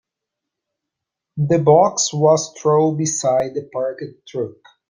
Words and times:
The 1.37 1.59
box 1.59 2.11
was 2.11 2.55
thrown 2.59 2.97
beside 2.97 3.53
the 3.53 3.69
parked 3.71 4.03
truck. 4.27 4.55